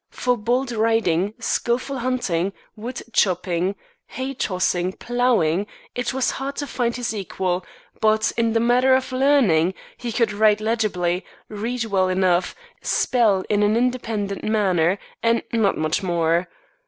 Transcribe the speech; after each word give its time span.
For 0.09 0.35
bold 0.35 0.71
riding, 0.71 1.35
skillful 1.37 1.99
hunting, 1.99 2.53
wood 2.75 3.03
chopping, 3.13 3.75
hay 4.07 4.33
tossing, 4.33 4.93
ploughing, 4.93 5.67
it 5.93 6.11
was 6.11 6.31
hard 6.31 6.55
to 6.55 6.65
find 6.65 6.95
his 6.95 7.13
equal; 7.13 7.63
but, 7.99 8.31
in 8.35 8.53
the 8.53 8.59
matter 8.59 8.95
of 8.95 9.11
learning, 9.11 9.75
he 9.97 10.11
could 10.11 10.31
write 10.33 10.59
legibly, 10.59 11.23
read 11.49 11.85
well 11.85 12.09
enough, 12.09 12.55
spell 12.81 13.43
in 13.47 13.61
an 13.61 13.77
independent 13.77 14.43
manner, 14.43 14.97
and 15.21 15.43
not 15.53 15.77
much 15.77 16.01
more. 16.01 16.47